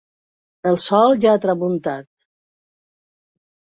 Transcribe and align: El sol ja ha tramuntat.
El 0.69 0.79
sol 0.85 1.15
ja 1.27 1.35
ha 1.35 1.43
tramuntat. 1.45 2.11